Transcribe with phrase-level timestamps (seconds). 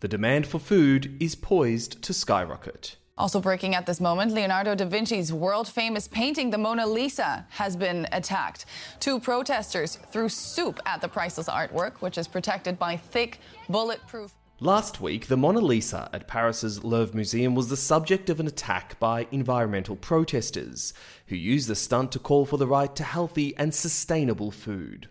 [0.00, 2.96] The demand for food is poised to skyrocket.
[3.16, 7.76] Also breaking at this moment, Leonardo da Vinci's world famous painting, the Mona Lisa, has
[7.76, 8.66] been attacked.
[9.00, 14.32] Two protesters threw soup at the priceless artwork, which is protected by thick, bulletproof.
[14.60, 18.98] Last week, the Mona Lisa at Paris's Louvre Museum was the subject of an attack
[19.00, 20.94] by environmental protesters,
[21.26, 25.08] who used the stunt to call for the right to healthy and sustainable food.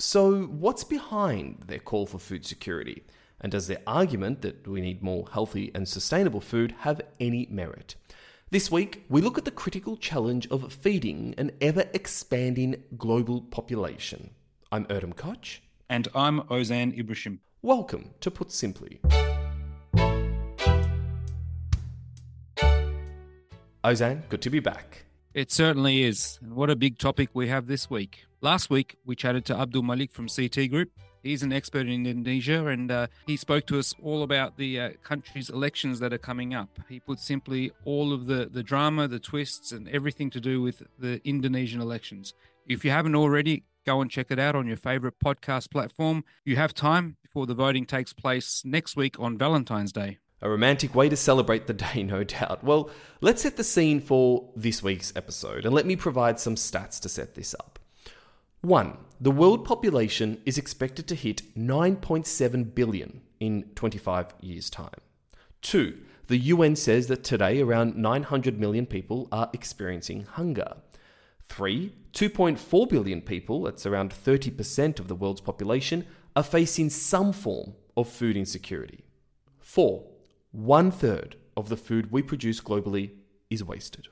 [0.00, 3.02] So, what's behind their call for food security?
[3.40, 7.96] And does their argument that we need more healthy and sustainable food have any merit?
[8.52, 14.30] This week, we look at the critical challenge of feeding an ever expanding global population.
[14.70, 15.62] I'm Erdem Koch.
[15.88, 17.40] And I'm Ozan Ibrahim.
[17.60, 19.00] Welcome to Put Simply.
[23.82, 25.07] Ozan, good to be back.
[25.38, 26.36] It certainly is.
[26.42, 28.24] And what a big topic we have this week.
[28.40, 30.90] Last week, we chatted to Abdul Malik from CT Group.
[31.22, 34.90] He's an expert in Indonesia and uh, he spoke to us all about the uh,
[35.04, 36.80] country's elections that are coming up.
[36.88, 40.82] He put simply all of the, the drama, the twists, and everything to do with
[40.98, 42.34] the Indonesian elections.
[42.66, 46.24] If you haven't already, go and check it out on your favorite podcast platform.
[46.44, 50.18] You have time before the voting takes place next week on Valentine's Day.
[50.40, 52.62] A romantic way to celebrate the day, no doubt.
[52.62, 57.00] Well, let's set the scene for this week's episode and let me provide some stats
[57.00, 57.78] to set this up.
[58.60, 58.96] 1.
[59.20, 65.00] The world population is expected to hit 9.7 billion in 25 years' time.
[65.62, 65.96] 2.
[66.26, 70.76] The UN says that today around 900 million people are experiencing hunger.
[71.48, 71.92] 3.
[72.12, 78.08] 2.4 billion people, that's around 30% of the world's population, are facing some form of
[78.08, 79.04] food insecurity.
[79.60, 80.04] 4.
[80.50, 83.10] One third of the food we produce globally
[83.50, 84.08] is wasted.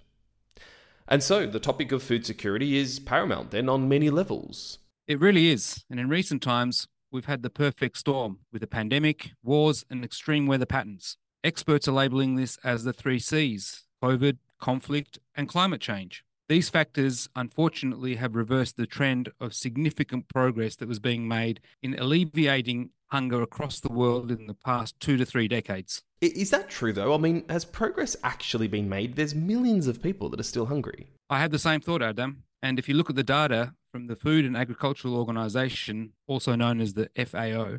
[1.09, 4.79] And so the topic of food security is paramount then on many levels.
[5.07, 5.85] It really is.
[5.89, 10.47] And in recent times, we've had the perfect storm with a pandemic, wars, and extreme
[10.47, 11.17] weather patterns.
[11.45, 16.25] Experts are labeling this as the three C's COVID, conflict, and climate change.
[16.49, 21.99] These factors, unfortunately, have reversed the trend of significant progress that was being made in
[21.99, 26.03] alleviating hunger across the world in the past two to three decades.
[26.21, 27.15] Is that true, though?
[27.15, 29.17] I mean, has progress actually been made?
[29.17, 31.09] There's millions of people that are still hungry.
[31.29, 32.45] I had the same thought, Adam.
[32.63, 36.81] And if you look at the data from the Food and Agricultural Organization, also known
[36.81, 37.79] as the FAO,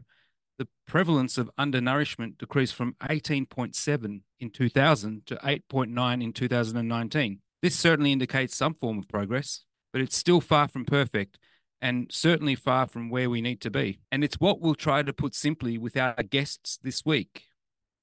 [0.57, 7.39] the prevalence of undernourishment decreased from 18.7 in 2000 to 8.9 in 2019.
[7.61, 11.39] This certainly indicates some form of progress, but it's still far from perfect
[11.81, 13.99] and certainly far from where we need to be.
[14.11, 17.43] And it's what we'll try to put simply with our guests this week.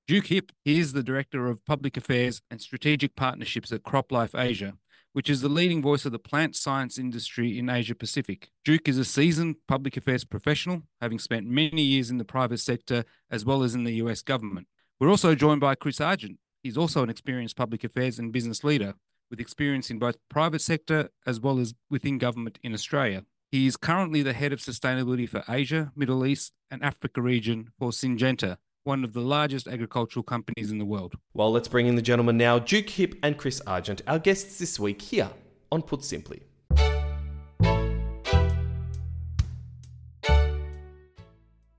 [0.06, 4.75] Duke Hipp is the Director of Public Affairs and Strategic Partnerships at CropLife Asia,
[5.12, 8.50] which is the leading voice of the plant science industry in Asia Pacific.
[8.65, 13.04] Duke is a seasoned public affairs professional, having spent many years in the private sector
[13.31, 14.66] as well as in the US government.
[15.00, 16.38] We're also joined by Chris Argent.
[16.62, 18.94] He's also an experienced public affairs and business leader
[19.34, 23.25] with experience in both private sector as well as within government in Australia.
[23.50, 27.91] He is currently the head of sustainability for Asia, Middle East, and Africa region for
[27.91, 31.17] Syngenta, one of the largest agricultural companies in the world.
[31.33, 34.78] Well, let's bring in the gentlemen now, Duke Hipp and Chris Argent, our guests this
[34.78, 35.31] week here
[35.72, 36.45] on Put Simply.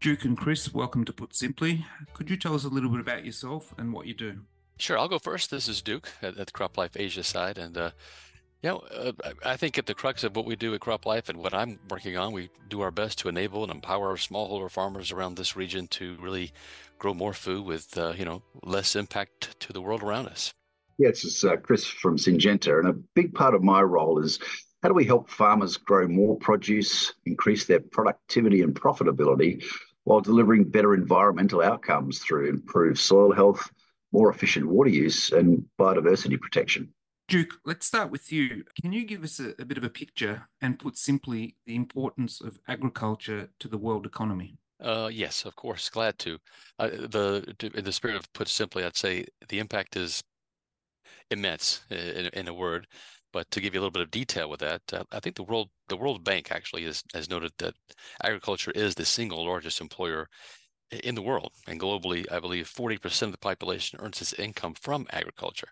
[0.02, 1.86] Duke and Chris, welcome to Put Simply.
[2.14, 4.42] Could you tell us a little bit about yourself and what you do?
[4.78, 5.52] Sure, I'll go first.
[5.52, 7.92] This is Duke at, at CropLife Asia side, and uh,
[8.62, 9.12] yeah, uh,
[9.46, 12.18] I think at the crux of what we do at CropLife and what I'm working
[12.18, 16.18] on, we do our best to enable and empower smallholder farmers around this region to
[16.20, 16.52] really
[16.98, 20.52] grow more food with uh, you know less impact to the world around us.
[20.98, 24.40] Yeah, it's uh, Chris from Syngenta, and a big part of my role is
[24.82, 29.64] how do we help farmers grow more produce, increase their productivity and profitability,
[30.04, 33.70] while delivering better environmental outcomes through improved soil health,
[34.16, 36.88] more efficient water use, and biodiversity protection.
[37.28, 38.64] Duke, let's start with you.
[38.82, 42.40] Can you give us a, a, bit of a picture and put simply the importance
[42.40, 44.58] of agriculture to the world economy?
[44.80, 46.38] Uh, yes, of course, glad to.
[46.80, 50.24] Uh, the to, in the spirit of put simply, I'd say the impact is
[51.30, 52.88] immense in, in a word.
[53.34, 55.44] But to give you a little bit of detail with that, uh, I think the
[55.44, 57.74] world the World Bank actually is, has noted that
[58.24, 60.30] agriculture is the single largest employer
[60.92, 62.26] in the world and globally.
[62.32, 65.70] I believe 40% of the population earns its income from agriculture.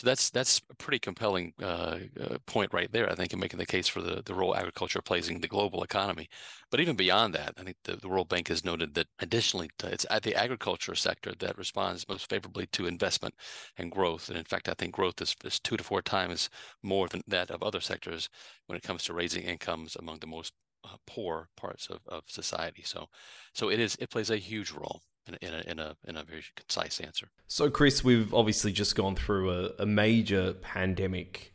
[0.00, 3.10] So that's that's a pretty compelling uh, uh, point right there.
[3.10, 5.82] I think in making the case for the, the role agriculture plays in the global
[5.82, 6.30] economy.
[6.70, 10.06] But even beyond that, I think the, the World Bank has noted that additionally, it's
[10.08, 13.34] at the agriculture sector that responds most favorably to investment
[13.76, 14.30] and growth.
[14.30, 16.48] And in fact, I think growth is, is two to four times
[16.82, 18.30] more than that of other sectors
[18.68, 22.82] when it comes to raising incomes among the most uh, poor parts of, of society.
[22.84, 23.08] So,
[23.52, 26.24] so it is it plays a huge role in, in, a, in a in a
[26.24, 27.28] very concise answer.
[27.46, 31.52] So, Chris, we've obviously just gone through a, a major pandemic.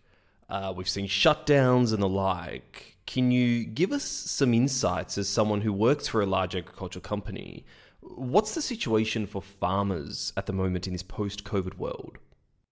[0.49, 2.97] Uh, we've seen shutdowns and the like.
[3.07, 7.65] Can you give us some insights as someone who works for a large agricultural company?
[8.01, 12.17] What's the situation for farmers at the moment in this post-COVID world?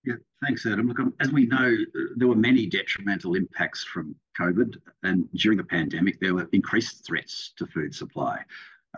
[0.06, 0.88] Yeah, thanks, Adam.
[0.88, 1.76] Look, um, as we know,
[2.18, 7.54] there were many detrimental impacts from COVID, and during the pandemic, there were increased threats
[7.58, 8.44] to food supply.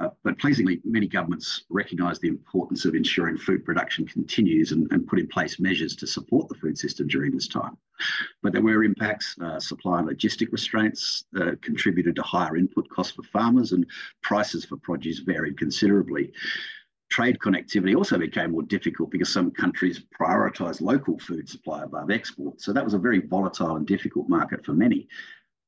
[0.02, 5.08] Uh, but pleasingly, many governments recognise the importance of ensuring food production continues and, and,
[5.08, 7.78] put in place measures to support the food system during this time.
[8.44, 13.14] But there were impacts, uh, supply and logistic restraints uh, contributed to higher input costs
[13.14, 13.86] for farmers, and
[14.22, 16.34] prices for produce varied considerably.
[17.16, 22.60] Trade connectivity also became more difficult because some countries prioritised local food supply above export.
[22.60, 25.08] So that was a very volatile and difficult market for many.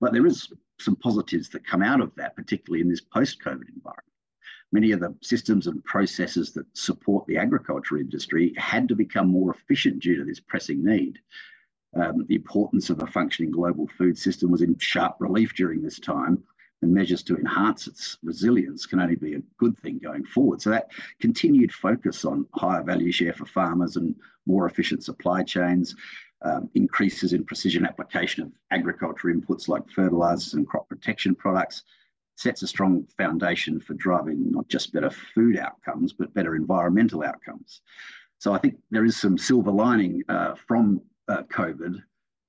[0.02, 3.70] But there is some positives that come out of that, particularly in this post COVID
[3.74, 4.04] environment
[4.74, 9.56] many of the systems and processes that support the agriculture industry had to become more
[9.56, 11.18] efficient due to this pressing need.
[11.96, 15.98] Um, the importance of a functioning global food system was in sharp relief during this
[15.98, 16.44] time,
[16.82, 20.62] and measures to enhance its resilience can only be a good thing going forward.
[20.62, 24.16] So, that continued focus on higher value share for farmers and
[24.46, 25.96] more efficient supply chains,
[26.44, 31.84] um, increases in precision application of agriculture inputs like fertilisers and crop protection products,
[32.36, 37.82] sets a strong foundation for driving not just better food outcomes, but better environmental outcomes.
[38.38, 42.02] So I think there is some silver lining uh, from uh, COVID,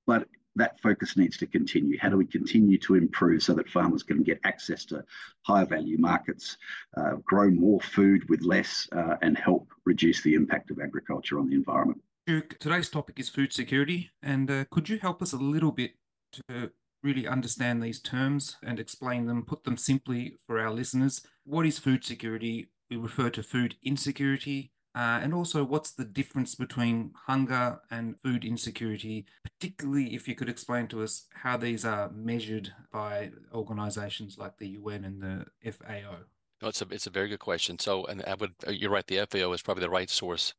[0.05, 1.97] but that focus needs to continue.
[1.99, 5.03] How do we continue to improve so that farmers can get access to
[5.43, 6.57] higher value markets,
[6.97, 11.49] uh, grow more food with less, uh, and help reduce the impact of agriculture on
[11.49, 12.01] the environment?
[12.27, 15.93] Duke, Today's topic is food security, and uh, could you help us a little bit
[16.33, 16.71] to
[17.03, 21.21] really understand these terms and explain them, put them simply for our listeners.
[21.45, 22.69] What is food security?
[22.89, 24.71] We refer to food insecurity.
[24.99, 30.49] Uh, and also, what's the difference between hunger and food insecurity, particularly if you could
[30.49, 36.17] explain to us how these are measured by organizations like the UN and the FAO?
[36.61, 37.79] It's a it's a very good question.
[37.79, 39.07] So, and I would you're right.
[39.07, 40.53] The FAO is probably the right source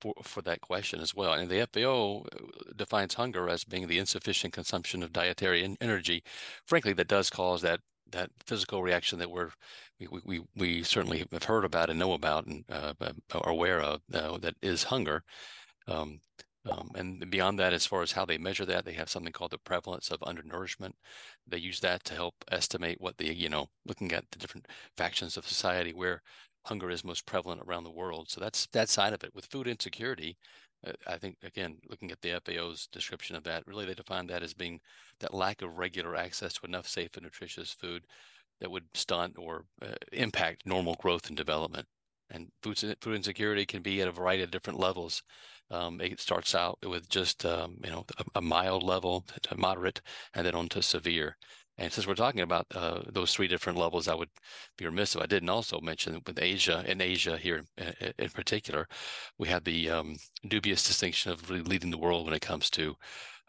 [0.00, 1.32] for, for that question as well.
[1.32, 6.22] And the FAO uh, defines hunger as being the insufficient consumption of dietary energy.
[6.64, 7.80] Frankly, that does cause that
[8.10, 9.50] that physical reaction that we're
[10.00, 12.92] we, we, we certainly have heard about and know about and uh,
[13.34, 15.22] are aware of uh, that is hunger.
[15.86, 16.20] Um,
[16.70, 19.50] um, and beyond that, as far as how they measure that, they have something called
[19.50, 20.94] the prevalence of undernourishment.
[21.46, 24.66] They use that to help estimate what the, you know, looking at the different
[24.96, 26.22] factions of society where
[26.64, 28.30] hunger is most prevalent around the world.
[28.30, 29.34] So that's that side of it.
[29.34, 30.38] With food insecurity,
[31.06, 34.54] I think again, looking at the FAO's description of that, really they define that as
[34.54, 34.80] being
[35.20, 38.04] that lack of regular access to enough safe and nutritious food
[38.60, 41.86] that would stunt or uh, impact normal growth and development.
[42.30, 45.22] And food food insecurity can be at a variety of different levels.
[45.70, 50.00] Um, it starts out with just um, you know a, a mild level to moderate,
[50.34, 51.36] and then on to severe.
[51.76, 54.28] And since we're talking about uh, those three different levels, I would
[54.78, 58.86] be remiss if I didn't also mention with Asia, in Asia here in, in particular,
[59.38, 60.16] we have the um,
[60.46, 62.94] dubious distinction of really leading the world when it comes to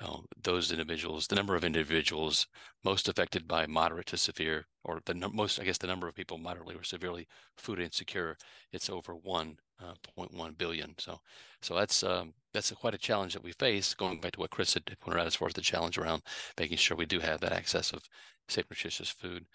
[0.01, 2.47] uh, those individuals, the number of individuals
[2.83, 6.15] most affected by moderate to severe, or the no- most, I guess, the number of
[6.15, 7.27] people moderately or severely
[7.57, 8.37] food insecure.
[8.73, 10.95] It's over 1.1 uh, billion.
[10.97, 11.19] So,
[11.61, 13.93] so that's um, that's a, quite a challenge that we face.
[13.93, 16.23] Going back to what Chris had pointed out as far as the challenge around
[16.59, 18.03] making sure we do have that access of
[18.49, 19.45] safe, nutritious food,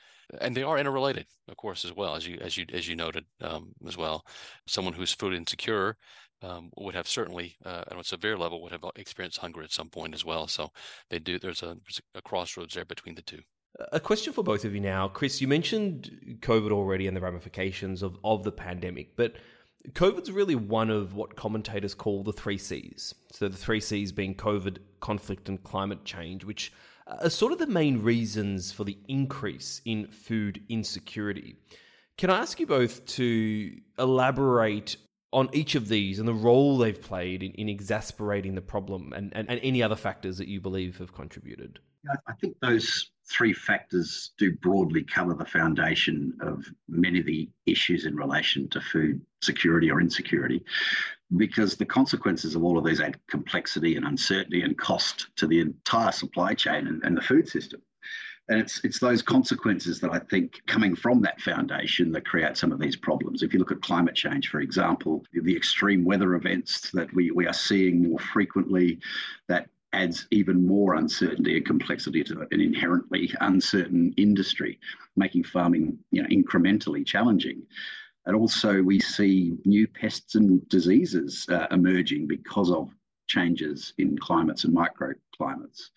[0.41, 3.25] and they are interrelated, of course, as well as you as you as you noted
[3.43, 4.25] um, as well.
[4.67, 5.97] Someone who's food insecure
[6.43, 9.89] um, would have certainly, uh, on a severe level, would have experienced hunger at some
[9.89, 10.47] point as well.
[10.47, 10.71] So
[11.09, 11.39] they do.
[11.39, 13.41] There's a, there's a crossroads there between the two.
[13.93, 15.41] A question for both of you now, Chris.
[15.41, 19.37] You mentioned COVID already and the ramifications of of the pandemic, but
[19.93, 23.15] COVID's really one of what commentators call the three C's.
[23.33, 26.73] So the three C's being COVID, conflict, and climate change, which
[27.07, 31.57] are sort of the main reasons for the increase in food insecurity.
[32.19, 34.97] Can I ask you both to elaborate
[35.33, 39.33] on each of these and the role they've played in, in exasperating the problem and,
[39.35, 41.79] and, and any other factors that you believe have contributed?
[42.27, 48.07] I think those three factors do broadly cover the foundation of many of the issues
[48.07, 50.65] in relation to food security or insecurity,
[51.37, 55.61] because the consequences of all of these add complexity and uncertainty and cost to the
[55.61, 57.81] entire supply chain and, and the food system.
[58.51, 62.73] And it's it's those consequences that I think coming from that foundation that create some
[62.73, 63.45] of these problems.
[63.45, 67.47] If you look at climate change, for example, the extreme weather events that we, we
[67.47, 68.99] are seeing more frequently,
[69.47, 74.81] that adds even more uncertainty and complexity to an inherently uncertain industry,
[75.15, 77.63] making farming you know, incrementally challenging.
[78.27, 82.91] And also, we see new pests and diseases uh, emerging because of
[83.29, 85.91] changes in climates and microclimates.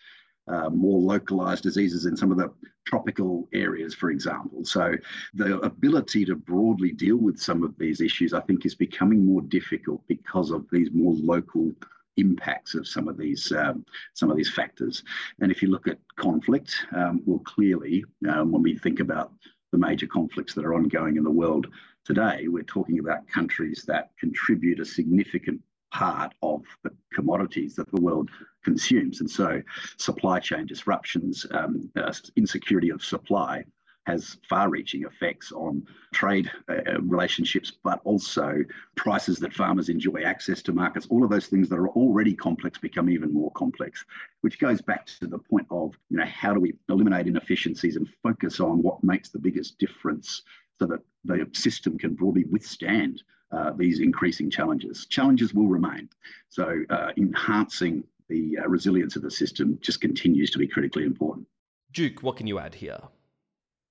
[0.48, 2.52] Uh, more localized diseases in some of the
[2.86, 4.66] tropical areas, for example.
[4.66, 4.94] So,
[5.34, 9.42] the ability to broadly deal with some of these issues, I think, is becoming more
[9.42, 11.72] difficult because of these more local
[12.18, 15.04] impacts of some of these um, some of these factors.
[15.40, 19.32] And if you look at conflict, um, well, clearly, um, when we think about
[19.72, 21.68] the major conflicts that are ongoing in the world
[22.06, 28.02] today, we're talking about countries that contribute a significant part of the commodities that the
[28.02, 28.30] world
[28.63, 29.20] consumes.
[29.20, 29.62] And so,
[29.98, 33.63] supply chain disruptions, um, uh, insecurity of supply
[34.05, 38.58] has far reaching effects on trade uh, relationships, but also
[38.96, 42.77] prices that farmers enjoy, access to markets, all of those things that are already complex
[42.77, 44.03] become even more complex,
[44.41, 48.08] which goes back to the point of, you know, how do we eliminate inefficiencies and
[48.22, 50.43] focus on what makes the biggest difference
[50.79, 55.05] so that the system can broadly withstand uh, these increasing challenges.
[55.05, 56.10] Challenges will remain.
[56.50, 61.48] So uh, enhancing the uh, resilience of the system just continues to be critically important.
[61.92, 63.00] Duke, what can you add here?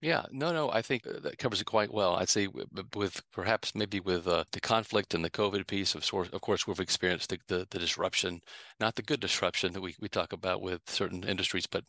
[0.02, 2.16] Yeah, no, no, I think uh, that covers it quite well.
[2.16, 6.40] I'd say with perhaps maybe with uh, the conflict and the COVID piece, of, of
[6.40, 8.40] course, we've experienced the, the, the, disruption,
[8.80, 11.84] not the good disruption that we, we talk about with certain industries, but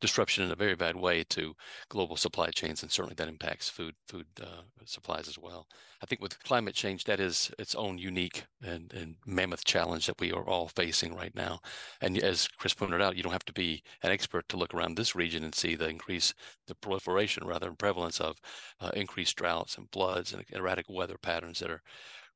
[0.00, 1.54] disruption in a very bad way to
[1.90, 5.68] global supply chains, and certainly that impacts food food uh, supplies as well.
[6.04, 10.20] I think with climate change, that is its own unique and, and mammoth challenge that
[10.20, 11.60] we are all facing right now.
[12.02, 14.96] And as Chris pointed out, you don't have to be an expert to look around
[14.96, 16.34] this region and see the increase,
[16.66, 18.36] the proliferation rather than prevalence of
[18.80, 21.82] uh, increased droughts and floods and erratic weather patterns that are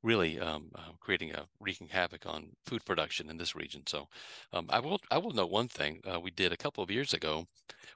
[0.03, 3.83] really um, uh, creating a wreaking havoc on food production in this region.
[3.87, 4.07] So,
[4.53, 7.15] um, I will I will note one thing uh, we did a couple of years
[7.15, 7.47] ago.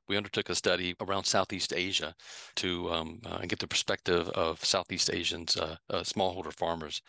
[0.08, 2.14] We undertook a study around Southeast Asia
[2.56, 7.02] to um, uh, get the perspective of Southeast Asians, uh, uh, smallholder farmers,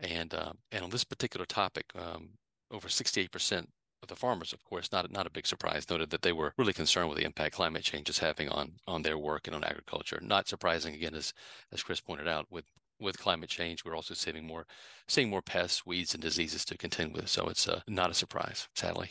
[0.00, 2.30] and uh, and on this particular topic, um,
[2.70, 6.22] over 68 percent of the farmers, of course, not not a big surprise, noted that
[6.22, 9.46] they were really concerned with the impact climate change is having on on their work
[9.46, 10.18] and on agriculture.
[10.22, 11.32] Not surprising, again, as
[11.72, 12.64] as Chris pointed out, with
[13.00, 14.66] with climate change, we're also seeing more
[15.08, 17.28] seeing more pests, weeds, and diseases to contend with.
[17.28, 19.10] So it's uh, not a surprise, sadly.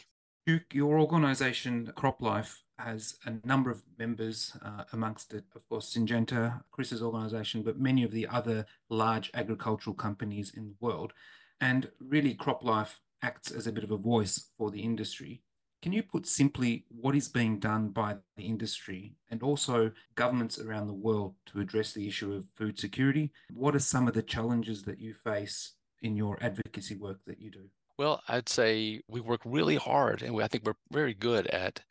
[0.73, 7.01] Your organisation, CropLife, has a number of members, uh, amongst it, of course, Syngenta, Chris's
[7.01, 11.13] organisation, but many of the other large agricultural companies in the world.
[11.61, 15.41] And really, CropLife acts as a bit of a voice for the industry.
[15.81, 20.87] Can you put simply what is being done by the industry and also governments around
[20.87, 23.31] the world to address the issue of food security?
[23.53, 27.51] What are some of the challenges that you face in your advocacy work that you
[27.51, 27.65] do?
[27.97, 31.81] Well, I'd say we work really hard, and we, I think we're very good at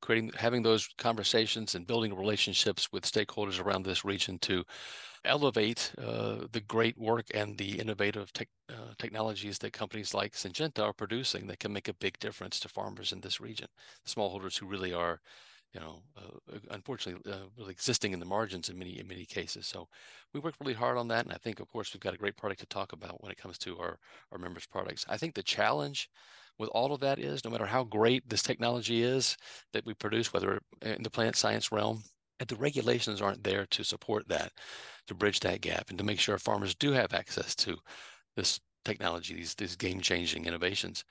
[0.00, 4.64] creating, having those conversations and building relationships with stakeholders around this region to
[5.24, 10.82] elevate uh, the great work and the innovative te- uh, technologies that companies like Syngenta
[10.82, 13.68] are producing that can make a big difference to farmers in this region,
[14.06, 15.20] smallholders who really are,
[15.72, 19.66] you know, uh, unfortunately, uh, really existing in the margins in many in many cases.
[19.66, 19.88] So
[20.34, 22.36] we worked really hard on that, and I think, of course, we've got a great
[22.36, 23.98] product to talk about when it comes to our
[24.32, 25.04] our members' products.
[25.08, 26.08] I think the challenge
[26.58, 29.36] with all of that is no matter how great this technology is
[29.72, 32.02] that we produce, whether in the plant science realm
[32.48, 34.52] the regulations aren't there to support that,
[35.06, 37.76] to bridge that gap, and to make sure farmers do have access to
[38.36, 41.04] this technology, these these game changing innovations.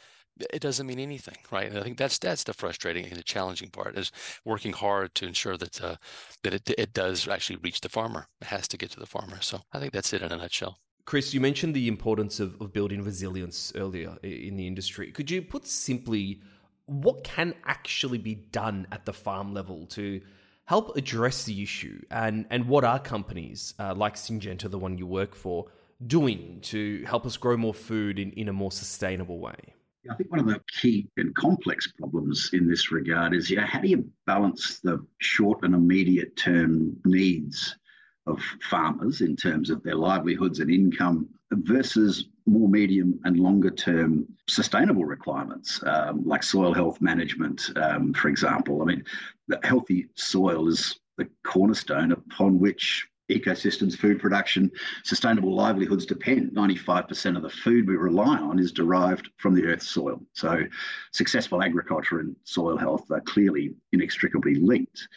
[0.53, 1.67] It doesn't mean anything, right?
[1.69, 4.11] And I think that's that's the frustrating and the challenging part is
[4.45, 5.95] working hard to ensure that uh,
[6.43, 8.27] that it it does actually reach the farmer.
[8.41, 9.41] It has to get to the farmer.
[9.41, 10.79] So I think that's it in a nutshell.
[11.05, 15.11] Chris, you mentioned the importance of, of building resilience earlier in the industry.
[15.11, 16.39] Could you put simply
[16.85, 20.21] what can actually be done at the farm level to
[20.65, 21.99] help address the issue?
[22.11, 25.65] And, and what are companies uh, like Syngenta, the one you work for,
[26.05, 29.73] doing to help us grow more food in, in a more sustainable way?
[30.09, 33.65] I think one of the key and complex problems in this regard is, you know,
[33.65, 37.75] how do you balance the short and immediate term needs
[38.25, 44.25] of farmers in terms of their livelihoods and income versus more medium and longer term
[44.47, 48.81] sustainable requirements um, like soil health management, um, for example.
[48.81, 49.03] I mean,
[49.63, 54.71] healthy soil is the cornerstone upon which ecosystems, food production,
[55.03, 56.51] sustainable livelihoods depend.
[56.51, 60.21] 95% of the food we rely on is derived from the earth's soil.
[60.33, 60.63] So,
[61.11, 65.07] successful agriculture and soil health are clearly inextricably linked.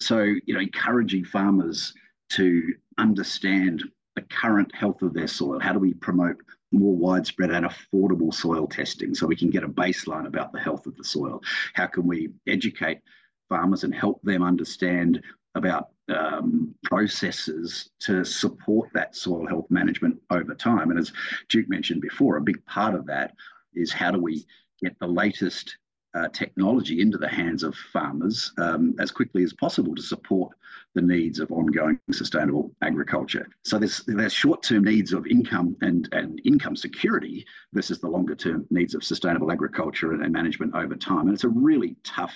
[0.00, 1.94] So, you know, encouraging farmers
[2.30, 3.84] to understand
[4.14, 5.60] the current health of their soil.
[5.60, 6.36] How do we promote
[6.72, 10.86] more widespread and affordable soil testing so we can get a baseline about the health
[10.86, 11.40] of the soil?
[11.74, 13.00] How can we educate
[13.48, 15.22] farmers and help them understand
[15.58, 20.90] about um, processes to support that soil health management over time?
[20.90, 21.12] And as
[21.48, 23.34] Duke mentioned before, a big part of that
[23.74, 24.46] is how do we
[24.82, 25.76] get the latest
[26.14, 30.56] uh, technology into the hands of farmers um, as quickly as possible to support
[30.94, 33.46] the needs of ongoing sustainable agriculture.
[33.64, 38.94] So there's there's short-term needs of income and, and income security versus the longer-term needs
[38.94, 41.26] of sustainable agriculture and, and management over time.
[41.26, 42.34] And it's a really tough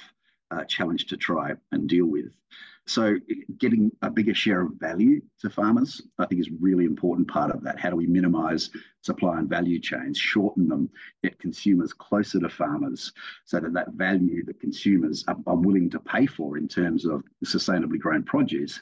[0.51, 2.31] uh, challenge to try and deal with.
[2.87, 3.17] So
[3.59, 7.63] getting a bigger share of value to farmers, I think is really important part of
[7.63, 7.79] that.
[7.79, 8.71] How do we minimize
[9.03, 10.91] supply and value chains, shorten them,
[11.23, 13.13] get consumers closer to farmers
[13.45, 17.23] so that that value that consumers are, are willing to pay for in terms of
[17.45, 18.81] sustainably grown produce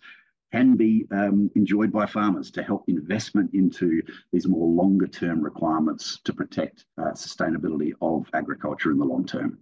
[0.53, 4.03] can be um, enjoyed by farmers to help investment into
[4.33, 9.59] these more longer term requirements to protect uh, sustainability of agriculture in the long term.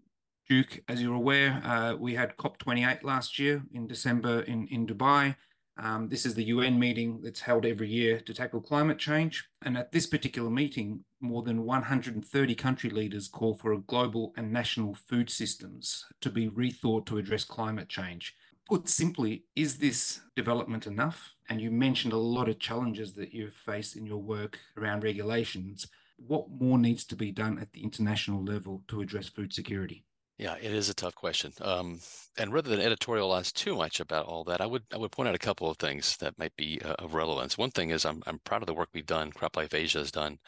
[0.48, 5.36] Duke, as you're aware, uh, we had COP28 last year in December in, in Dubai.
[5.76, 9.46] Um, this is the UN meeting that's held every year to tackle climate change.
[9.60, 14.50] And at this particular meeting, more than 130 country leaders call for a global and
[14.50, 18.34] national food systems to be rethought to address climate change.
[18.66, 21.34] Put simply, is this development enough?
[21.50, 25.88] And you mentioned a lot of challenges that you've faced in your work around regulations.
[26.16, 30.04] What more needs to be done at the international level to address food security?
[30.38, 31.52] Yeah, it is a tough question.
[31.60, 32.00] Um,
[32.38, 35.34] and rather than editorialize too much about all that, I would I would point out
[35.34, 37.58] a couple of things that might be uh, of relevance.
[37.58, 39.32] One thing is I'm I'm proud of the work we've done.
[39.32, 40.38] CropLife Asia has done,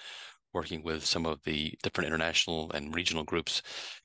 [0.52, 3.62] working with some of the different international and regional groups,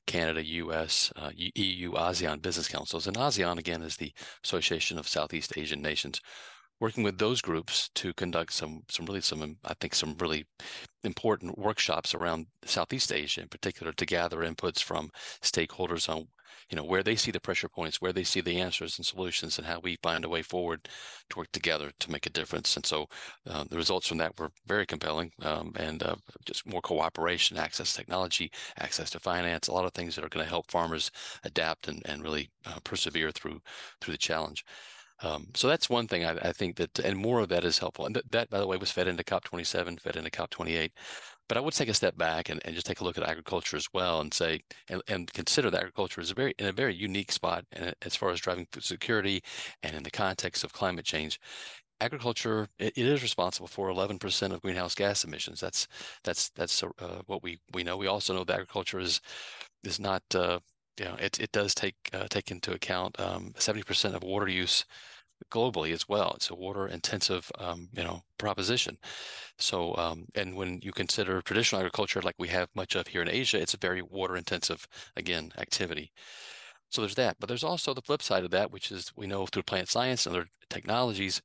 [0.08, 4.12] Canada, U.S., uh, EU, ASEAN business councils, and ASEAN again is the
[4.44, 6.20] Association of Southeast Asian Nations
[6.80, 10.46] working with those groups to conduct some some really some I think some really
[11.04, 15.10] important workshops around Southeast Asia in particular to gather inputs from
[15.42, 16.28] stakeholders on
[16.70, 19.58] you know where they see the pressure points, where they see the answers and solutions,
[19.58, 20.88] and how we find a way forward
[21.30, 22.76] to work together to make a difference.
[22.76, 23.06] And so
[23.48, 27.92] uh, the results from that were very compelling, um, and uh, just more cooperation, access
[27.92, 31.10] to technology, access to finance, a lot of things that are going to help farmers
[31.44, 33.60] adapt and and really uh, persevere through
[34.00, 34.64] through the challenge.
[35.22, 38.04] Um, so that's one thing I, I, think that, and more of that is helpful.
[38.04, 40.90] And th- that, by the way, was fed into COP27, fed into COP28.
[41.48, 43.76] But I would take a step back and, and just take a look at agriculture
[43.76, 46.94] as well, and say, and, and consider that agriculture is a very in a very
[46.94, 47.64] unique spot
[48.02, 49.42] as far as driving food security,
[49.82, 51.40] and in the context of climate change
[52.00, 55.88] agriculture it, is responsible for 11% of greenhouse gas emissions that's
[56.24, 59.20] that's that's uh, what we we know we also know that agriculture is
[59.82, 60.58] is not uh,
[60.98, 64.84] you know, it, it does take uh, take into account um, 70% of water use
[65.50, 66.32] globally as well.
[66.34, 68.96] It's a water intensive, um, you know, proposition.
[69.58, 73.28] So, um, and when you consider traditional agriculture like we have much of here in
[73.28, 76.12] Asia, it's a very water intensive, again, activity.
[76.90, 79.46] So there's that, but there's also the flip side of that, which is we know
[79.46, 81.42] through plant science and other technologies,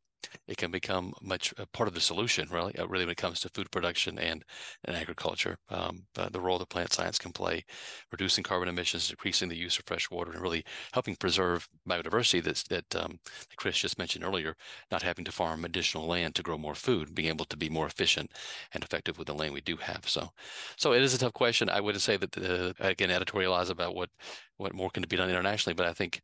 [0.47, 3.39] it can become much uh, part of the solution, really, uh, really when it comes
[3.39, 4.43] to food production and,
[4.85, 5.57] and agriculture.
[5.69, 7.63] Um, uh, the role that plant science can play,
[8.11, 12.63] reducing carbon emissions, decreasing the use of fresh water, and really helping preserve biodiversity that's,
[12.63, 14.55] that, um, that Chris just mentioned earlier,
[14.91, 17.87] not having to farm additional land to grow more food, being able to be more
[17.87, 18.31] efficient
[18.73, 20.07] and effective with the land we do have.
[20.07, 20.29] So,
[20.77, 21.69] so it is a tough question.
[21.69, 24.09] I would say that, the, again, editorialize about what,
[24.57, 26.21] what more can be done internationally, but I think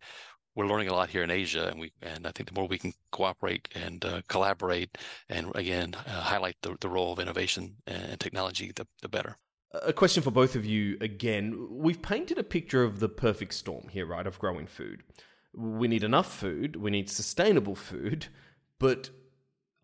[0.58, 2.80] we're learning a lot here in Asia, and we and I think the more we
[2.80, 4.98] can cooperate and uh, collaborate,
[5.30, 9.38] and again uh, highlight the, the role of innovation and technology, the, the better.
[9.84, 11.67] A question for both of you again.
[11.70, 14.26] We've painted a picture of the perfect storm here, right?
[14.26, 15.04] Of growing food.
[15.56, 16.76] We need enough food.
[16.76, 18.28] We need sustainable food,
[18.80, 19.12] but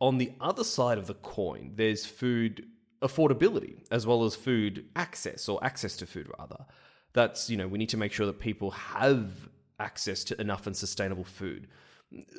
[0.01, 2.65] on the other side of the coin, there's food
[3.03, 6.65] affordability as well as food access or access to food rather.
[7.13, 9.49] That's you know we need to make sure that people have
[9.83, 11.67] access to enough and sustainable food.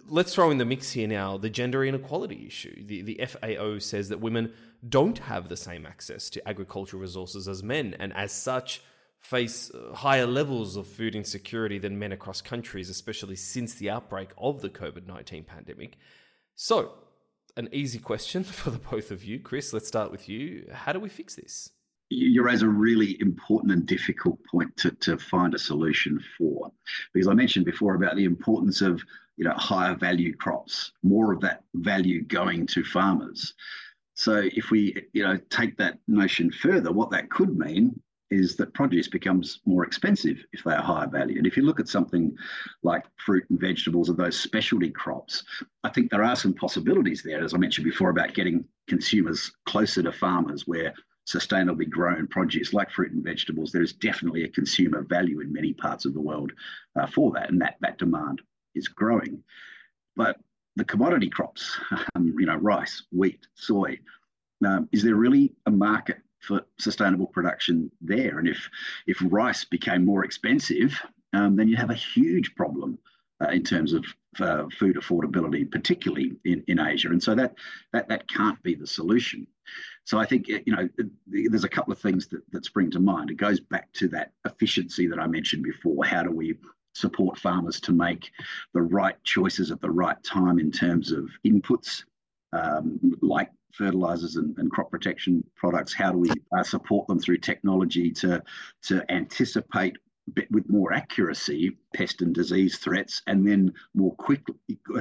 [0.08, 2.84] Let's throw in the mix here now the gender inequality issue.
[2.84, 4.52] The, the FAO says that women
[4.88, 8.82] don't have the same access to agricultural resources as men, and as such,
[9.24, 14.30] face uh, higher levels of food insecurity than men across countries, especially since the outbreak
[14.36, 15.96] of the COVID 19 pandemic.
[16.54, 16.92] So,
[17.56, 19.40] an easy question for the both of you.
[19.40, 20.68] Chris, let's start with you.
[20.72, 21.70] How do we fix this?
[22.14, 26.70] You raise a really important and difficult point to, to find a solution for.
[27.12, 29.02] Because I mentioned before about the importance of
[29.36, 33.54] you know higher value crops, more of that value going to farmers.
[34.14, 38.00] So if we you know take that notion further, what that could mean
[38.30, 41.36] is that produce becomes more expensive if they are higher value.
[41.38, 42.36] And if you look at something
[42.82, 45.44] like fruit and vegetables or those specialty crops,
[45.84, 50.02] I think there are some possibilities there, as I mentioned before, about getting consumers closer
[50.02, 50.94] to farmers where
[51.26, 55.72] sustainably grown produce like fruit and vegetables, there is definitely a consumer value in many
[55.72, 56.52] parts of the world
[56.96, 58.42] uh, for that, and that that demand
[58.74, 59.42] is growing.
[60.16, 60.36] But
[60.76, 61.78] the commodity crops,
[62.14, 63.98] um, you know, rice, wheat, soy,
[64.64, 68.38] um, is there really a market for sustainable production there?
[68.38, 68.68] And if
[69.06, 71.00] if rice became more expensive,
[71.32, 72.98] um, then you have a huge problem
[73.42, 74.04] uh, in terms of
[74.40, 77.08] uh, food affordability, particularly in, in Asia.
[77.08, 77.54] And so that,
[77.92, 79.46] that that can't be the solution.
[80.04, 80.88] So I think you know
[81.26, 83.30] there's a couple of things that, that spring to mind.
[83.30, 86.04] It goes back to that efficiency that I mentioned before.
[86.04, 86.54] How do we
[86.94, 88.30] support farmers to make
[88.74, 92.04] the right choices at the right time in terms of inputs,
[92.52, 95.94] um, like fertilizers and, and, crop protection products?
[95.94, 98.42] How do we uh, support them through technology to
[98.82, 99.96] to anticipate
[100.50, 104.54] with more accuracy pest and disease threats and then more quickly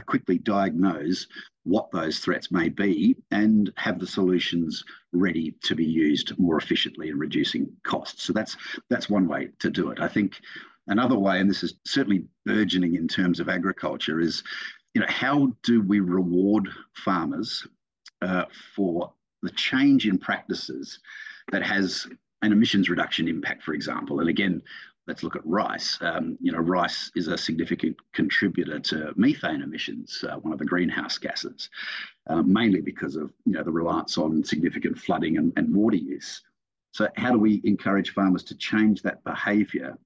[0.05, 1.27] quickly diagnose
[1.63, 4.83] what those threats may be and have the solutions
[5.13, 8.57] ready to be used more efficiently in reducing costs so that's
[8.89, 10.41] that's one way to do it i think
[10.87, 14.43] another way and this is certainly burgeoning in terms of agriculture is
[14.93, 17.65] you know how do we reward farmers
[18.21, 20.99] uh, for the change in practices
[21.51, 22.07] that has
[22.43, 24.19] an emissions reduction impact, for example.
[24.19, 24.61] And again,
[25.07, 25.97] let's look at rice.
[26.01, 30.65] Um, you know, rice is a significant contributor to methane emissions, uh, one of the
[30.65, 31.69] greenhouse gases,
[32.27, 36.41] uh, mainly because of you know the reliance on significant flooding and, and water use.
[36.91, 39.97] So, how do we encourage farmers to change that behaviour?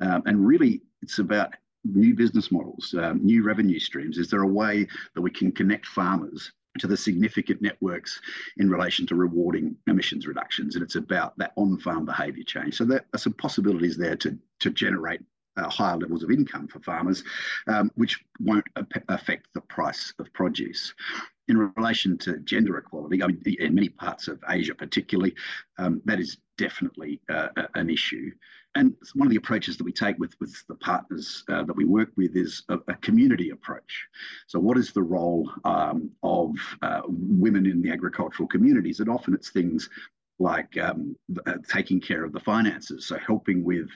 [0.00, 4.18] Um, and really, it's about new business models, um, new revenue streams.
[4.18, 8.20] Is there a way that we can connect farmers to the significant networks
[8.58, 10.74] in relation to rewarding emissions reductions.
[10.74, 12.76] And it's about that on farm behaviour change.
[12.76, 15.20] So there are some possibilities there to, to generate
[15.56, 17.24] uh, higher levels of income for farmers,
[17.66, 18.66] um, which won't
[19.08, 20.94] affect the price of produce.
[21.48, 25.34] In relation to gender equality, I mean, in many parts of Asia, particularly,
[25.78, 28.32] um, that is definitely uh, an issue.
[28.74, 31.84] And one of the approaches that we take with, with the partners uh, that we
[31.84, 34.06] work with is a, a, community approach.
[34.48, 36.50] So, what is the role um, of
[36.82, 39.00] uh, women in the agricultural communities?
[39.00, 39.88] And often it's things
[40.38, 43.88] like um, uh, taking care of the finances, so helping with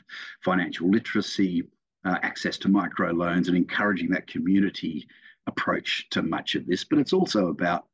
[0.42, 1.64] financial literacy,
[2.04, 5.06] uh, access to microloans, and encouraging that community
[5.46, 6.84] approach to much of this.
[6.84, 7.86] But it's also about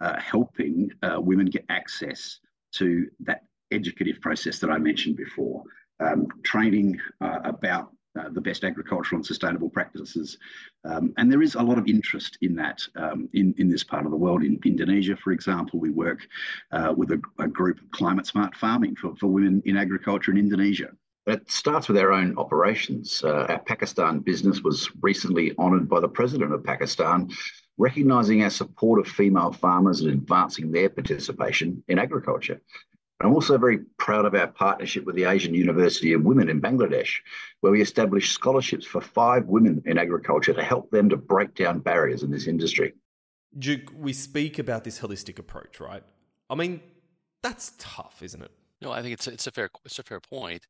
[0.00, 2.40] uh, helping uh, women get access
[2.72, 5.62] to that educative process that I mentioned before,
[6.00, 10.38] um, training uh, about uh, the best agricultural and sustainable practices.
[10.84, 14.04] Um, and there is a lot of interest in that um, in, in this part
[14.04, 14.42] of the world.
[14.42, 16.26] In Indonesia, for example, we work
[16.72, 20.38] uh, with a, a, group of climate smart farming for, for women in agriculture in
[20.38, 20.90] Indonesia.
[21.26, 23.22] It starts with our own operations.
[23.24, 27.30] Uh, our Pakistan business was recently honoured by the President of Pakistan,
[27.78, 32.60] recognising our support of female farmers and advancing their participation in agriculture.
[33.26, 37.10] I'm also very proud of our partnership with the Asian University of Women in Bangladesh,
[37.60, 41.80] where we established scholarships for five women in agriculture to help them to break down
[41.80, 42.94] barriers in this industry.
[43.58, 46.02] Duke, we speak about this holistic approach, right?
[46.48, 46.80] I mean,
[47.42, 48.50] that's tough, isn't it?
[48.80, 50.66] No, I think it's it's a fair it's a fair point,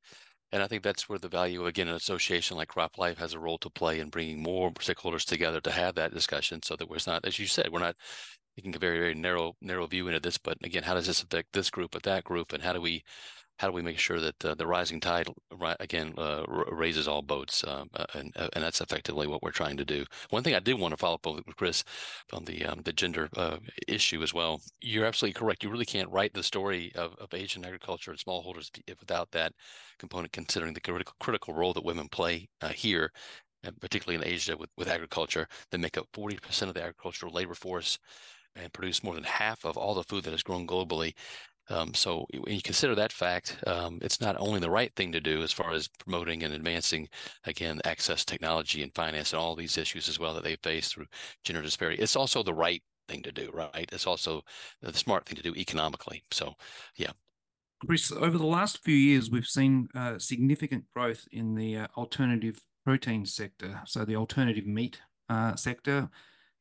[0.52, 3.58] and I think that's where the value again an association like CropLife has a role
[3.58, 7.24] to play in bringing more stakeholders together to have that discussion, so that we're not,
[7.24, 7.96] as you said, we're not
[8.56, 11.52] taking a very very narrow narrow view into this but again how does this affect
[11.52, 12.52] this group but that group?
[12.52, 13.02] And how do we
[13.58, 15.28] how do we make sure that uh, the rising tide
[15.78, 19.76] again uh, raises all boats um, uh, and, uh, and that's effectively what we're trying
[19.76, 20.04] to do.
[20.30, 21.84] One thing i did want to follow up with chris
[22.32, 25.62] on the um, the gender uh, issue as well you're absolutely correct.
[25.62, 29.52] You really can't write the story of, of asian agriculture and smallholders without that
[29.98, 33.12] component considering the critical critical role that women play uh, here
[33.80, 35.46] particularly in asia with, with agriculture.
[35.70, 37.98] They make up 40% of the agricultural labor force
[38.56, 41.14] and produce more than half of all the food that is grown globally.
[41.68, 45.20] Um, so when you consider that fact, um, it's not only the right thing to
[45.20, 47.08] do as far as promoting and advancing,
[47.44, 51.06] again, access technology and finance and all these issues as well that they face through
[51.44, 52.02] gender disparity.
[52.02, 53.88] It's also the right thing to do, right?
[53.92, 54.42] It's also
[54.80, 56.24] the smart thing to do economically.
[56.30, 56.54] So,
[56.96, 57.12] yeah.
[57.86, 62.60] Chris, over the last few years, we've seen uh, significant growth in the uh, alternative
[62.84, 66.10] protein sector, so the alternative meat uh, sector.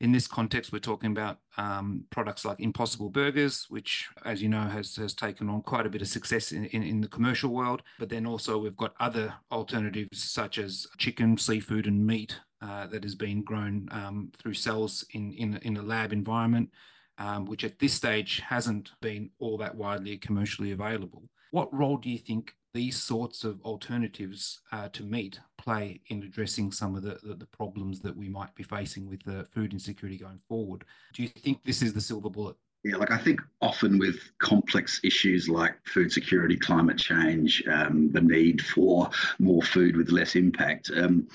[0.02, 4.64] In this context, we're talking about um, products like Impossible Burgers, which, as you know,
[4.64, 7.84] has, has taken on quite a bit of success in, in, in the commercial world.
[8.00, 13.04] But then also we've got other alternatives such as chicken, seafood, and meat uh, that
[13.04, 16.72] has been grown um, through cells in, in, in a lab environment,
[17.20, 21.30] um, which at this stage hasn't been all that widely commercially available.
[21.52, 26.72] What role do you think these sorts of alternatives uh, to meat play in addressing
[26.72, 30.18] some of the, the, the, problems that we might be facing with the food insecurity
[30.18, 30.84] going forward.
[31.14, 32.56] Do you think this is the silver bullet?
[32.84, 38.22] Yeah, like I think often with complex issues like food security, climate change, um, the
[38.22, 41.28] need for more food with less impact, um,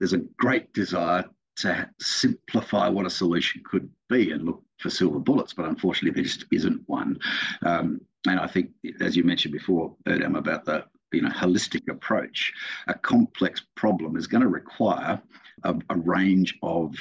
[0.00, 1.24] there's a great desire
[1.58, 6.28] to simplify what a solution could be and look for silver bullets, but unfortunately there
[6.28, 7.18] just isn't one.
[7.64, 12.52] Um, and I think, as you mentioned before, Adam, about the you know holistic approach,
[12.86, 15.20] a complex problem is going to require
[15.64, 16.94] a, a range of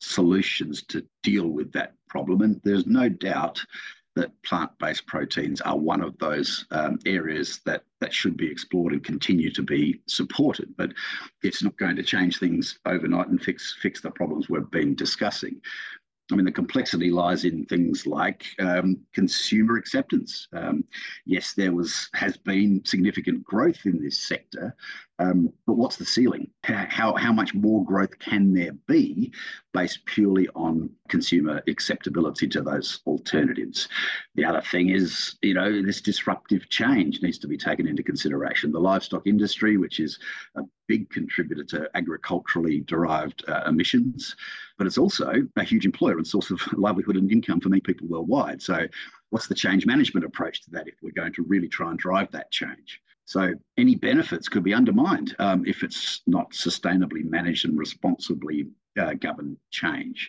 [0.00, 2.40] solutions to deal with that problem.
[2.42, 3.62] And there's no doubt
[4.16, 9.04] that plant-based proteins are one of those um, areas that that should be explored and
[9.04, 10.74] continue to be supported.
[10.76, 10.92] But
[11.42, 15.60] it's not going to change things overnight and fix fix the problems we've been discussing.
[16.32, 20.48] I mean, the complexity lies in things like um, consumer acceptance.
[20.52, 20.84] Um,
[21.26, 24.74] yes, there was has been significant growth in this sector,
[25.20, 26.50] um, but what's the ceiling?
[26.64, 29.32] How, how much more growth can there be
[29.74, 33.86] based purely on consumer acceptability to those alternatives?
[34.34, 38.72] The other thing is, you know, this disruptive change needs to be taken into consideration.
[38.72, 40.18] The livestock industry, which is
[40.54, 44.34] a big contributor to agriculturally derived uh, emissions,
[44.78, 48.08] but it's also a huge employer and source of livelihood and income for many people
[48.08, 48.62] worldwide.
[48.62, 48.86] So,
[49.28, 52.30] what's the change management approach to that if we're going to really try and drive
[52.32, 53.02] that change?
[53.30, 58.66] So any benefits could be undermined um, if it's not sustainably managed and responsibly
[58.98, 60.28] uh, governed change.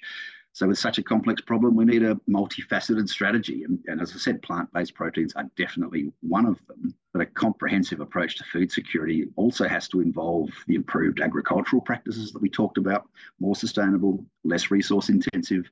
[0.51, 3.63] So with such a complex problem, we need a multifaceted strategy.
[3.63, 6.93] And, and as I said, plant-based proteins are definitely one of them.
[7.11, 12.31] But a comprehensive approach to food security also has to involve the improved agricultural practices
[12.31, 13.09] that we talked about,
[13.39, 15.67] more sustainable, less resource intensive.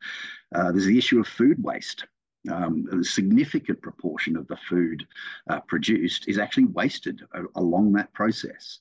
[0.56, 2.06] Uh, there's the issue of food waste
[2.52, 5.06] um, a significant proportion of the food
[5.50, 8.80] uh, produced is actually wasted uh, along that process.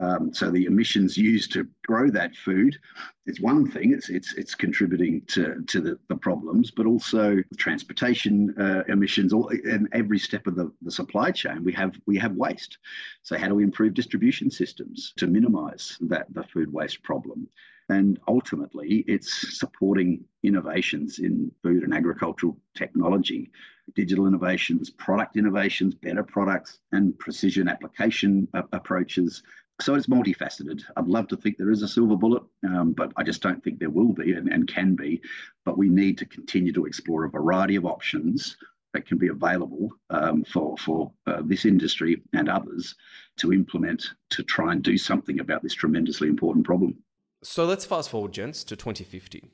[0.00, 2.78] Um, so the emissions used to grow that food
[3.26, 3.92] is one thing.
[3.92, 9.34] It's it's it's contributing to to the, the problems, but also transportation uh, emissions.
[9.34, 12.78] All in every step of the, the supply chain, we have we have waste.
[13.22, 17.46] So how do we improve distribution systems to minimise that the food waste problem?
[17.90, 23.50] And ultimately, it's supporting innovations in food and agricultural technology,
[23.96, 29.42] digital innovations, product innovations, better products, and precision application approaches.
[29.80, 30.84] So it's multifaceted.
[30.96, 33.80] I'd love to think there is a silver bullet, um, but I just don't think
[33.80, 35.20] there will be and, and can be.
[35.64, 38.56] But we need to continue to explore a variety of options
[38.92, 42.94] that can be available um, for, for uh, this industry and others
[43.38, 46.96] to implement to try and do something about this tremendously important problem.
[47.42, 49.50] So let's fast forward, gents, to 2050.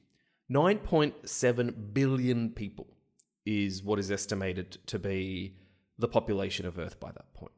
[0.51, 2.87] 9.7 billion people
[3.45, 5.57] is what is estimated to be
[5.99, 7.53] the population of Earth by that point.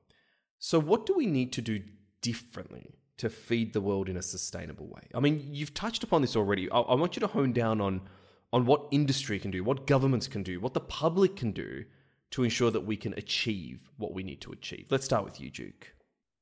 [0.59, 1.83] So, what do we need to do
[2.21, 5.09] differently to feed the world in a sustainable way?
[5.15, 6.71] I mean, you've touched upon this already.
[6.71, 8.03] I, I want you to hone down on,
[8.53, 11.85] on what industry can do, what governments can do, what the public can do
[12.31, 14.87] to ensure that we can achieve what we need to achieve.
[14.91, 15.95] Let's start with you, Duke.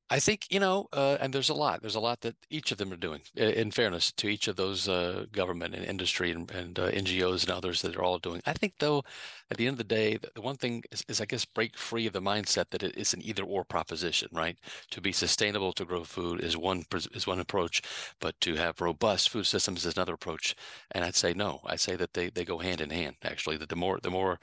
[0.09, 1.81] I think you know, uh, and there's a lot.
[1.81, 3.21] There's a lot that each of them are doing.
[3.35, 7.51] In fairness to each of those uh, government and industry and, and uh, NGOs and
[7.51, 8.41] others that are all doing.
[8.45, 9.03] I think though,
[9.51, 12.07] at the end of the day, the, one thing is, is, I guess, break free
[12.07, 14.29] of the mindset that it is an either-or proposition.
[14.31, 14.57] Right?
[14.91, 17.81] To be sustainable to grow food is one is one approach,
[18.21, 20.55] but to have robust food systems is another approach.
[20.91, 21.59] And I'd say no.
[21.65, 23.17] I say that they they go hand in hand.
[23.23, 24.39] Actually, that the more the more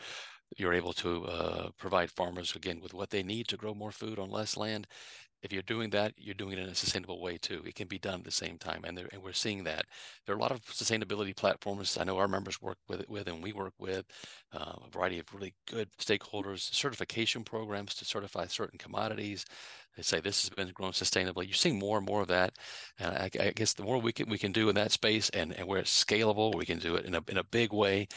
[0.57, 4.19] you're able to uh, provide farmers again with what they need to grow more food
[4.19, 4.87] on less land
[5.45, 7.63] if you're doing that, you're doing it in a sustainable way too.
[7.67, 9.85] It can be done at the same time, and, and we're seeing that.
[10.25, 11.99] There are a lot of sustainability platforms.
[12.01, 14.07] I know our members work with, with and we work with
[14.55, 19.45] uh, a variety of really good stakeholders, certification programs to certify certain commodities.
[19.97, 21.45] They say this has been grown sustainably.
[21.45, 22.55] You're seeing more and more of that,
[22.99, 25.53] and I, I guess the more we can we can do in that space, and,
[25.53, 28.09] and where it's scalable, we can do it in a in a big way.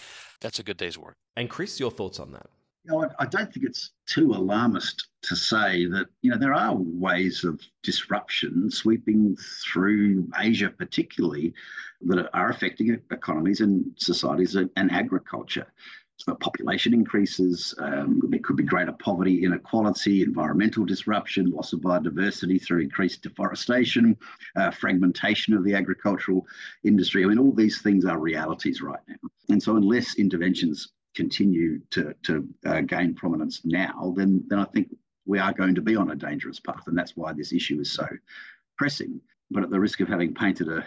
[0.41, 1.17] That's a good day's work.
[1.35, 2.47] And Chris, your thoughts on that?
[2.87, 6.53] You know, I, I don't think it's too alarmist to say that you know there
[6.53, 11.53] are ways of disruption sweeping through Asia, particularly
[12.01, 15.67] that are affecting economies and societies and, agriculture.
[16.19, 22.59] So population increases, um, there could be greater poverty, inequality, environmental disruption, loss of biodiversity
[22.59, 24.17] through increased deforestation,
[24.55, 26.47] uh, fragmentation of the agricultural
[26.83, 27.23] industry.
[27.23, 29.29] I mean, all these things are realities right now.
[29.49, 34.95] And so, unless interventions continue to, to uh, gain prominence now, then, then I think
[35.25, 36.83] we are going to be on a dangerous path.
[36.85, 38.07] And that's why this issue is so
[38.77, 39.19] pressing.
[39.49, 40.83] But at the risk of having painted a,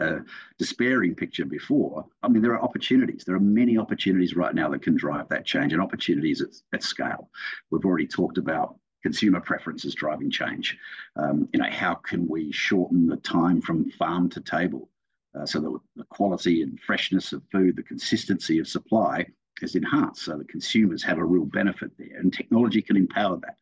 [0.00, 0.24] a,
[0.58, 3.22] despairing picture before, I mean, there are opportunities.
[3.24, 6.82] There are many opportunities right now that can drive that change and opportunities at, at
[6.82, 7.30] scale.
[7.70, 10.76] We've already talked about consumer preferences driving change.
[11.14, 14.90] Um, you know, how can we shorten the time from farm to table
[15.38, 19.26] uh, so that the quality and freshness of food, the consistency of supply
[19.62, 22.18] is enhanced so that consumers have a real benefit there.
[22.18, 23.56] And technology can empower that.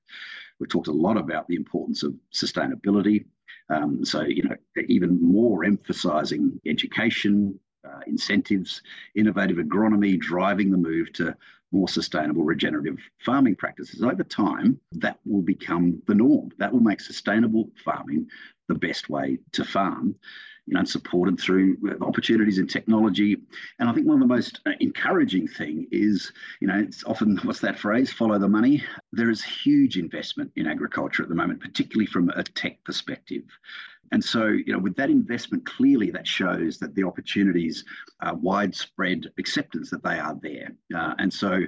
[0.59, 3.27] We've talked a lot about the importance of sustainability.
[3.69, 4.57] Um, so, you know,
[4.89, 8.83] even more emphasizing education, uh, incentives,
[9.15, 11.37] innovative agronomy, driving the move to
[11.73, 14.03] more sustainable regenerative farming practices.
[14.03, 16.51] Over time, that will become the norm.
[16.59, 18.29] That will make sustainable farming
[18.69, 20.15] the best way to farm
[20.67, 23.37] you know, supported through opportunities in technology.
[23.79, 27.37] And I think one of the most uh, encouraging thing is, you know, it's often
[27.45, 28.83] what's that phrase, follow the money.
[29.13, 33.45] There is huge investment in agriculture at the moment, particularly from a tech perspective.
[34.13, 37.85] And so, you know, with that investment, clearly that shows that the opportunities
[38.21, 40.71] are widespread acceptance that they are there.
[40.95, 41.61] Uh, and so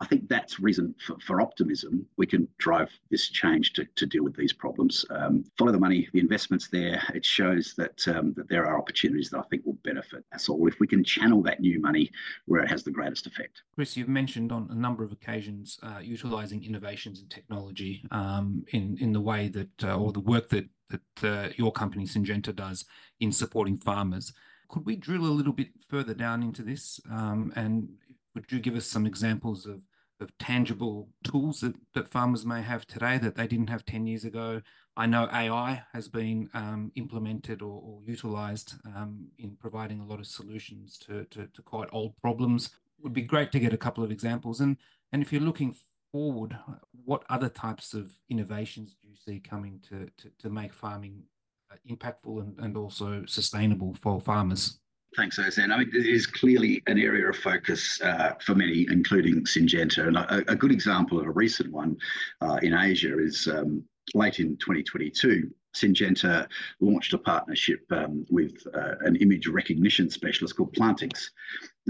[0.00, 2.06] I think that's reason for, for, optimism.
[2.16, 5.04] We can drive this change to, to deal with these problems.
[5.10, 7.02] Um, follow the money, the investments there.
[7.14, 10.66] It shows that um, that there are opportunities that I think will benefit us all
[10.66, 12.10] if we can channel that new money
[12.46, 13.62] where it has the greatest effect.
[13.74, 18.96] Chris, you've mentioned on a number of occasions uh, utilising innovations and technology um, in
[19.00, 22.86] in the way that uh, or the work that that uh, your company Syngenta does
[23.20, 24.32] in supporting farmers.
[24.68, 27.00] Could we drill a little bit further down into this?
[27.10, 27.88] Um, and
[28.34, 29.82] would you give us some examples of
[30.20, 34.24] of tangible tools that, that farmers may have today that they didn't have 10 years
[34.24, 34.60] ago.
[34.96, 40.18] I know AI has been um, implemented or, or utilized um, in providing a lot
[40.18, 42.66] of solutions to, to, to, quite old problems.
[42.98, 44.60] It would be great to get a couple of examples.
[44.60, 44.76] And,
[45.12, 45.74] and if you're looking
[46.12, 46.58] forward,
[47.04, 51.22] what other types of innovations do you see coming to, to, to make farming
[51.70, 54.79] uh, impactful and, and also sustainable for farmers?
[55.16, 55.72] Thanks, Ozan.
[55.72, 60.06] I mean, it is clearly an area of focus uh, for many, including Syngenta.
[60.06, 61.96] And a, a, good example of a recent one
[62.40, 63.82] uh, in Asia is um,
[64.14, 65.50] late in 2022.
[65.74, 66.46] Syngenta
[66.80, 71.30] launched a partnership um, with uh, an image recognition specialist called Plantix.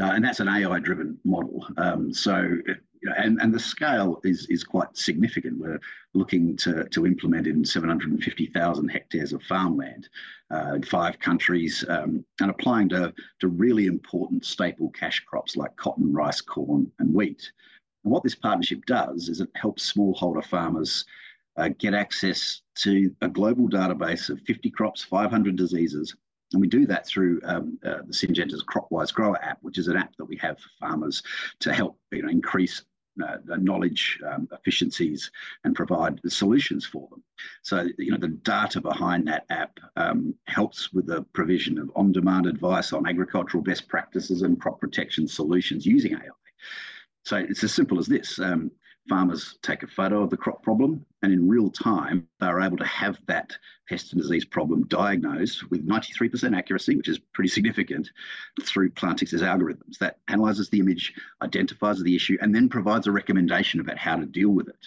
[0.00, 1.66] Uh, and that's an AI driven model.
[1.76, 2.56] Um, so
[3.02, 5.58] and, and the scale is, is quite significant.
[5.58, 5.80] We're
[6.14, 10.08] looking to, to implement in 750,000 hectares of farmland
[10.50, 15.74] uh, in five countries um, and applying to, to really important staple cash crops like
[15.76, 17.50] cotton, rice, corn, and wheat.
[18.04, 21.04] And what this partnership does is it helps smallholder farmers
[21.56, 26.14] uh, get access to a global database of 50 crops, 500 diseases,
[26.52, 29.96] and we do that through um, uh, the Syngenta's CropWise Grower app, which is an
[29.96, 31.22] app that we have for farmers
[31.60, 32.82] to help you know, increase
[33.58, 35.30] knowledge um, efficiencies
[35.64, 37.22] and provide solutions for them.
[37.62, 42.46] So, you know, the data behind that app um, helps with the provision of on-demand
[42.46, 46.20] advice on agricultural best practices and crop protection solutions using AI.
[47.24, 48.38] So it's as simple as this.
[48.38, 48.70] Um,
[49.10, 52.86] farmers take a photo of the crop problem and in real time they're able to
[52.86, 53.52] have that
[53.88, 58.08] pest and disease problem diagnosed with 93% accuracy which is pretty significant
[58.62, 59.98] through plantix's algorithms.
[59.98, 64.26] That analyzes the image identifies the issue and then provides a recommendation about how to
[64.26, 64.86] deal with it.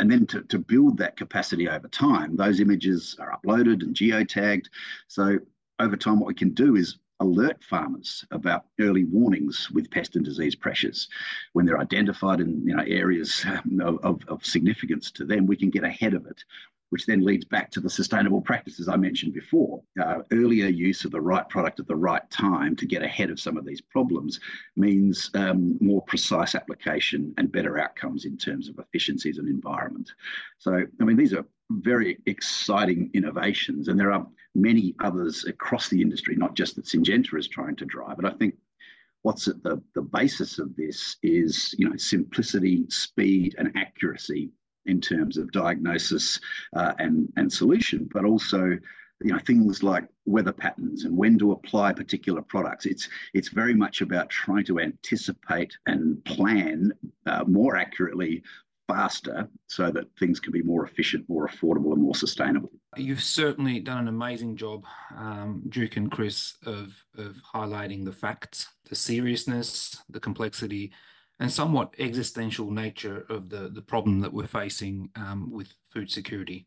[0.00, 4.66] And then to, to build that capacity over time those images are uploaded and geotagged.
[5.06, 5.38] So
[5.78, 10.24] over time what we can do is alert farmers about early warnings with pest and
[10.24, 11.08] disease pressures.
[11.52, 13.44] When they're identified in you know, areas
[13.80, 16.42] of, of, of significance to them, we can get ahead of it
[16.90, 19.82] which then leads back to the sustainable practices I mentioned before.
[20.00, 23.40] Uh, earlier use of the right product at the right time to get ahead of
[23.40, 24.40] some of these problems
[24.76, 30.10] means um, more precise application and better outcomes in terms of efficiencies and environment.
[30.58, 36.00] So, I mean, these are very exciting innovations, and there are many others across the
[36.00, 38.16] industry, not just that Syngenta is trying to drive.
[38.16, 38.54] But I think
[39.22, 44.50] what's at the, the basis of this is you know simplicity, speed, and accuracy
[44.86, 46.40] in terms of diagnosis
[46.74, 48.78] uh, and and solution, but also
[49.22, 52.86] you know things like weather patterns and when to apply particular products.
[52.86, 56.92] It's it's very much about trying to anticipate and plan
[57.26, 58.42] uh, more accurately
[58.94, 62.70] faster so that things can be more efficient, more affordable, and more sustainable.
[62.96, 64.84] You've certainly done an amazing job,
[65.16, 70.92] um, Duke and Chris, of, of highlighting the facts, the seriousness, the complexity,
[71.38, 76.66] and somewhat existential nature of the, the problem that we're facing um, with food security.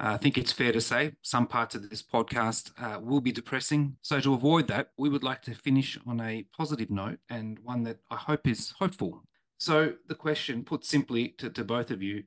[0.00, 3.96] I think it's fair to say some parts of this podcast uh, will be depressing.
[4.02, 7.82] So, to avoid that, we would like to finish on a positive note and one
[7.82, 9.24] that I hope is hopeful
[9.58, 12.24] so, the question put simply to, to both of you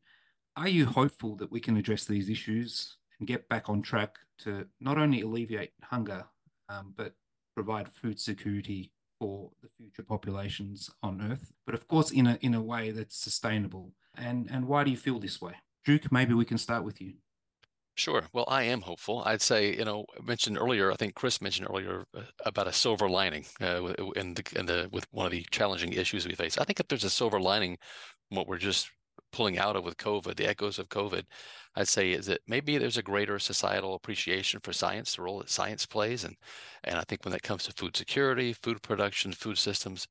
[0.57, 4.67] are you hopeful that we can address these issues and get back on track to
[4.79, 6.25] not only alleviate hunger,
[6.67, 7.13] um, but
[7.55, 12.53] provide food security for the future populations on Earth, but of course in a in
[12.53, 13.93] a way that's sustainable.
[14.15, 15.53] And and why do you feel this way,
[15.85, 16.11] Duke?
[16.11, 17.13] Maybe we can start with you.
[17.95, 18.23] Sure.
[18.33, 19.21] Well, I am hopeful.
[19.25, 23.09] I'd say, you know, mentioned earlier, I think Chris mentioned earlier uh, about a silver
[23.09, 26.57] lining uh, in the, in the with one of the challenging issues we face.
[26.57, 27.77] I think if there's a silver lining,
[28.29, 28.89] what we're just
[29.33, 31.23] pulling out of with COVID, the echoes of COVID,
[31.75, 35.49] I'd say is that maybe there's a greater societal appreciation for science, the role that
[35.49, 36.35] science plays, and
[36.85, 40.07] and I think when it comes to food security, food production, food systems,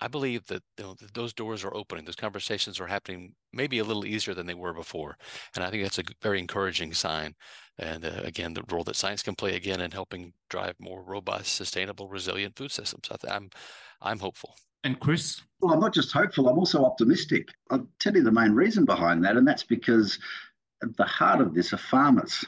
[0.00, 2.04] I believe that you know, those doors are opening.
[2.04, 5.16] Those conversations are happening maybe a little easier than they were before,
[5.54, 7.34] and I think that's a very encouraging sign.
[7.78, 11.54] And uh, again, the role that science can play again in helping drive more robust,
[11.54, 13.08] sustainable, resilient food systems.
[13.10, 13.42] I am
[14.02, 14.54] I'm, I'm hopeful.
[14.84, 15.40] And Chris?
[15.60, 16.48] Well, I'm not just hopeful.
[16.48, 17.48] I'm also optimistic.
[17.70, 20.18] I'll tell you the main reason behind that, and that's because
[20.82, 22.44] at the heart of this are farmers.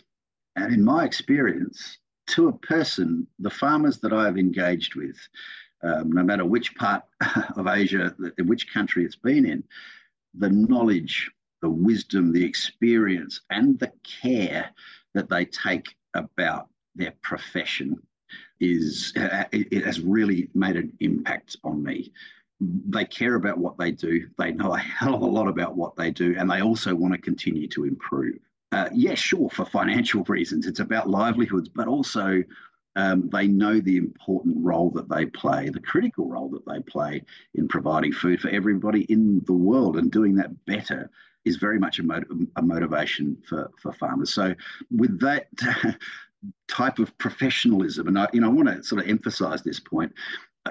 [0.57, 5.17] And in my experience, to a person, the farmers that I have engaged with
[5.85, 7.03] um, no matter which part
[7.57, 8.15] of Asia,
[8.45, 9.63] which country it's been in,
[10.35, 11.31] the knowledge,
[11.63, 14.71] the wisdom, the experience, and the care
[15.15, 17.97] that they take about their profession
[18.61, 22.13] is it has really made an impact on me.
[22.61, 24.29] They care about what they do.
[24.39, 27.15] They know a hell of a lot about what they do, and they also want
[27.15, 28.39] to continue to improve.
[28.73, 32.43] Uh, yeah, sure, for financial reasons, it's about livelihoods, but also
[32.97, 37.23] um, they know the important role that they play, the critical role that they play
[37.55, 41.11] in providing food for everybody in the world, and doing that better
[41.45, 42.25] is very much a, mot-
[42.57, 44.33] a motivation for, for farmers.
[44.33, 44.55] So,
[44.91, 45.49] with that
[46.69, 50.13] type of professionalism, and I, you know, I want to sort of emphasize this point.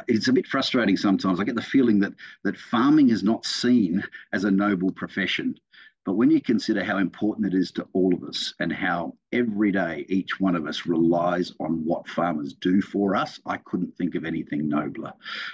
[0.07, 1.39] It's a bit frustrating sometimes.
[1.39, 2.13] I get the feeling that
[2.43, 5.55] that farming is not seen as a noble profession.
[6.05, 9.71] But when you consider how important it is to all of us and how every
[9.71, 14.15] day each one of us relies on what farmers do for us, I couldn't think
[14.15, 15.13] of anything nobler.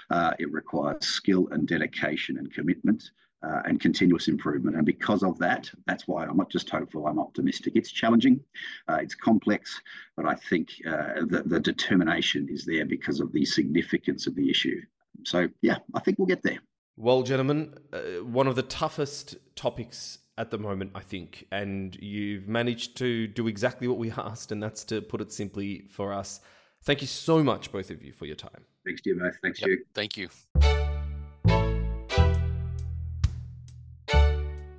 [0.09, 3.11] Uh, it requires skill and dedication and commitment.
[3.41, 4.75] Uh, and continuous improvement.
[4.75, 7.71] And because of that, that's why I'm not just hopeful, I'm optimistic.
[7.73, 8.41] It's challenging,
[8.89, 9.79] uh, it's complex,
[10.17, 14.49] but I think uh, the, the determination is there because of the significance of the
[14.49, 14.81] issue.
[15.23, 16.59] So, yeah, I think we'll get there.
[16.97, 21.45] Well, gentlemen, uh, one of the toughest topics at the moment, I think.
[21.51, 25.85] And you've managed to do exactly what we asked, and that's to put it simply
[25.89, 26.39] for us.
[26.83, 28.63] Thank you so much, both of you, for your time.
[28.85, 29.35] Thanks to you both.
[29.43, 29.85] Thanks, yep, you.
[29.93, 30.29] Thank you.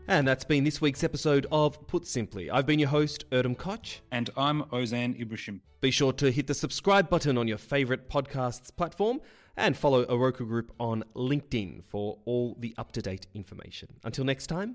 [0.09, 2.51] And that's been this week's episode of Put Simply.
[2.51, 4.01] I've been your host, Erdem Koch.
[4.11, 5.61] And I'm Ozan Ibrahim.
[5.81, 9.21] Be sure to hit the subscribe button on your favourite podcasts platform
[9.57, 13.89] and follow Oroku Group on LinkedIn for all the up to date information.
[14.03, 14.75] Until next time,